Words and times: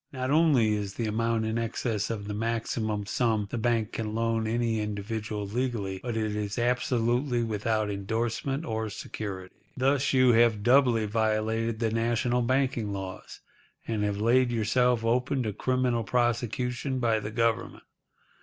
Not 0.11 0.31
only 0.31 0.73
is 0.73 0.95
the 0.95 1.05
amount 1.05 1.45
in 1.45 1.59
excess 1.59 2.09
of 2.09 2.27
the 2.27 2.33
maximum 2.33 3.05
sum 3.05 3.45
the 3.51 3.59
bank 3.59 3.91
can 3.91 4.15
loan 4.15 4.47
any 4.47 4.79
individual 4.81 5.45
legally, 5.45 5.99
but 6.01 6.17
it 6.17 6.35
is 6.35 6.57
absolutely 6.57 7.43
without 7.43 7.91
endorsement 7.91 8.65
or 8.65 8.89
security. 8.89 9.53
Thus 9.77 10.11
you 10.11 10.31
have 10.31 10.63
doubly 10.63 11.05
violated 11.05 11.77
the 11.77 11.91
national 11.91 12.41
banking 12.41 12.91
laws, 12.91 13.41
and 13.87 14.03
have 14.03 14.17
laid 14.17 14.51
yourself 14.51 15.05
open 15.05 15.43
to 15.43 15.53
criminal 15.53 16.03
prosecution 16.03 16.97
by 16.97 17.19
the 17.19 17.29
Government. 17.29 17.83